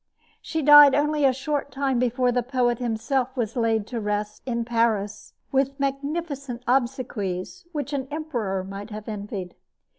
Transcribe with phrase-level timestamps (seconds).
[0.41, 4.65] She died only a short time before the poet himself was laid to rest in
[4.65, 9.53] Paris with magnificent obsequies which an emperor might have envied.